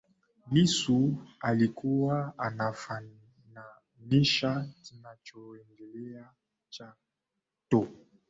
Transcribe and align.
Lissu 0.51 1.17
alikuwa 1.39 2.33
anafananisha 2.37 4.69
kinachoendelea 4.81 6.29
Chato 6.69 7.87